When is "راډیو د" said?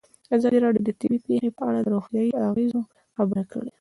0.65-0.89